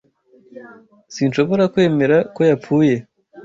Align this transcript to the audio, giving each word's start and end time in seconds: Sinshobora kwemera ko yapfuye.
Sinshobora 1.15 1.63
kwemera 1.73 2.17
ko 2.35 2.41
yapfuye. 2.49 2.95